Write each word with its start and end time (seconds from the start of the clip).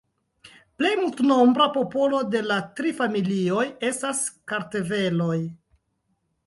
Plej 0.79 0.93
multnombra 1.01 1.67
popolo 1.75 2.21
de 2.37 2.43
la 2.47 2.57
tri 2.81 2.95
familioj 3.03 3.67
estas 3.93 4.27
kartveloj. 4.53 5.41